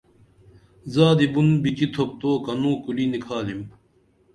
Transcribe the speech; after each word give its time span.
زادی 0.93 1.27
بُن 1.33 1.47
بِچِی 1.61 1.87
تُھوپ 1.93 2.09
تو 2.19 2.29
کنوں 2.43 2.75
کُری 2.83 3.05
نِکھالم 3.11 3.61